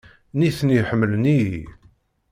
Nitni 0.39 0.79
ḥemmlen-iyi. 0.89 1.61